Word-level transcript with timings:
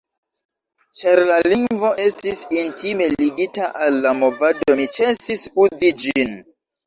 Ĉar 1.01 1.19
la 1.31 1.35
lingvo 1.51 1.91
estis 2.05 2.39
intime 2.61 3.09
ligita 3.13 3.69
al 3.87 3.99
la 4.07 4.15
movado, 4.23 4.77
mi 4.81 4.87
ĉesis 5.01 5.45
uzi 5.65 5.93
ĝin. 6.05 6.35